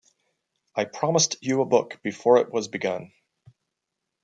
I 0.75 0.85
promised 0.85 1.37
you 1.41 1.61
a 1.61 1.65
book 1.65 1.99
before 2.01 2.37
it 2.37 2.51
was 2.51 2.67
begun. 2.67 3.11